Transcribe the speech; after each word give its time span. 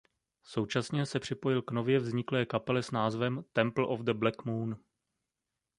Současně 0.43 1.05
se 1.05 1.19
připojil 1.19 1.61
k 1.61 1.71
nově 1.71 1.99
vzniklé 1.99 2.45
kapele 2.45 2.83
s 2.83 2.91
názvem 2.91 3.43
Temple 3.53 3.87
of 3.87 3.99
the 4.01 4.13
Black 4.13 4.45
Moon. 4.45 4.77